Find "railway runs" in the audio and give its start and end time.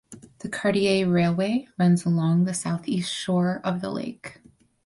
1.07-2.05